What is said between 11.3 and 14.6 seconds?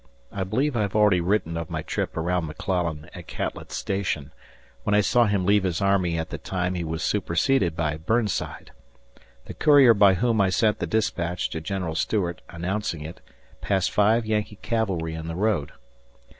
to General Stuart announcing it passed five Yankee